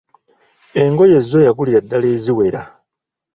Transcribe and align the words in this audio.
Engoye 0.83 1.17
zzo 1.25 1.39
yagulira 1.47 1.79
ddala 1.85 2.07
eziwera. 2.15 2.61